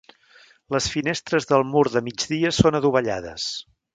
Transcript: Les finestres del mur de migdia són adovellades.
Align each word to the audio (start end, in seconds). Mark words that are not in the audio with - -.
Les 0.75 0.87
finestres 0.93 1.47
del 1.51 1.67
mur 1.73 1.85
de 1.97 2.03
migdia 2.07 2.53
són 2.61 2.79
adovellades. 2.83 3.49